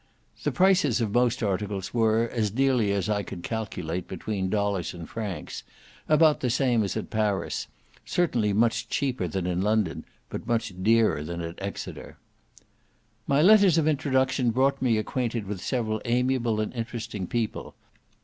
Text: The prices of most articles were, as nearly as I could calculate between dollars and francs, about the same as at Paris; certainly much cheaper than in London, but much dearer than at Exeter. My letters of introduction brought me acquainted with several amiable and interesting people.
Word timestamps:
The 0.41 0.51
prices 0.51 0.99
of 0.99 1.11
most 1.13 1.43
articles 1.43 1.93
were, 1.93 2.27
as 2.27 2.51
nearly 2.55 2.91
as 2.91 3.07
I 3.07 3.21
could 3.21 3.43
calculate 3.43 4.07
between 4.07 4.49
dollars 4.49 4.95
and 4.95 5.07
francs, 5.07 5.61
about 6.09 6.39
the 6.39 6.49
same 6.49 6.81
as 6.81 6.97
at 6.97 7.11
Paris; 7.11 7.67
certainly 8.03 8.51
much 8.51 8.89
cheaper 8.89 9.27
than 9.27 9.45
in 9.45 9.61
London, 9.61 10.03
but 10.29 10.47
much 10.47 10.73
dearer 10.81 11.23
than 11.23 11.39
at 11.41 11.61
Exeter. 11.61 12.17
My 13.27 13.43
letters 13.43 13.77
of 13.77 13.87
introduction 13.87 14.49
brought 14.49 14.81
me 14.81 14.97
acquainted 14.97 15.45
with 15.45 15.61
several 15.61 16.01
amiable 16.05 16.59
and 16.59 16.73
interesting 16.73 17.27
people. 17.27 17.75